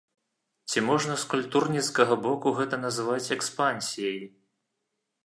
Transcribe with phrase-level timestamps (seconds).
[0.71, 4.19] Ці можна з культурніцкага боку гэта назваць экспансіяй?